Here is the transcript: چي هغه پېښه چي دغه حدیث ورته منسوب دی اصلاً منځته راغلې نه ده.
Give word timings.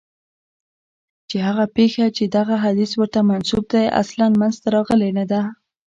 چي 1.29 1.37
هغه 1.47 1.65
پېښه 1.75 2.05
چي 2.17 2.23
دغه 2.37 2.55
حدیث 2.65 2.91
ورته 2.95 3.19
منسوب 3.29 3.63
دی 3.73 3.85
اصلاً 4.01 4.25
منځته 4.39 4.67
راغلې 4.75 5.09
نه 5.17 5.25
ده. 5.31 5.41